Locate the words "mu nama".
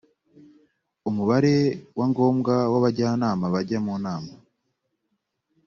3.85-4.31